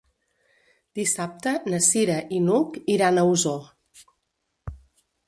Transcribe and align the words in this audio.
Dissabte 0.99 1.53
na 1.73 1.81
Cira 1.87 2.15
i 2.37 2.39
n'Hug 2.47 2.79
iran 2.95 3.21
a 3.21 3.27
Osor. 3.35 3.69